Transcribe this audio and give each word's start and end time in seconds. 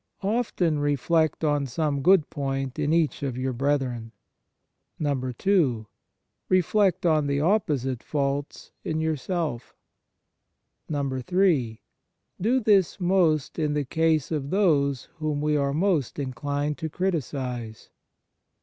OFTEN 0.23 0.79
reflect 0.79 1.43
on 1.43 1.67
some 1.67 2.01
good 2.01 2.27
point 2.31 2.79
in 2.79 2.91
each 2.91 3.21
of 3.21 3.37
your 3.37 3.53
brethren. 3.53 4.11
2. 4.99 5.87
Reflect 6.49 7.05
on 7.05 7.27
the 7.27 7.39
opposite 7.39 8.01
faults 8.01 8.71
in 8.83 8.99
your 8.99 9.15
self. 9.15 9.75
3. 10.89 11.81
Do 12.41 12.59
this 12.59 12.99
most 12.99 13.59
in 13.59 13.75
the 13.75 13.85
case 13.85 14.31
of 14.31 14.49
those 14.49 15.07
whom 15.17 15.39
we 15.39 15.55
are 15.55 15.71
most 15.71 16.17
inclined 16.17 16.79
to 16.79 16.89
criticize. 16.89 17.91